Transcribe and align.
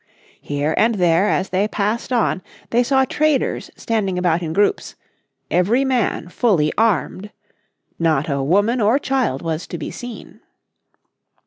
Here 0.41 0.73
and 0.77 0.95
there 0.95 1.29
as 1.29 1.49
they 1.49 1.67
passed 1.67 2.11
on 2.11 2.41
they 2.71 2.81
saw 2.81 3.05
traders 3.05 3.69
standing 3.75 4.17
about 4.17 4.41
in 4.41 4.51
groups, 4.51 4.95
every 5.51 5.85
man 5.85 6.27
fully 6.29 6.73
armed. 6.75 7.29
Not 7.99 8.27
a 8.27 8.41
woman 8.41 8.81
or 8.81 8.97
child 8.97 9.43
was 9.43 9.67
to 9.67 9.77
be 9.77 9.91
seen. 9.91 10.39